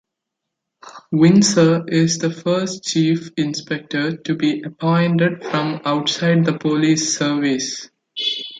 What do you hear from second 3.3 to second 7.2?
Inspector to be appointed from outside the police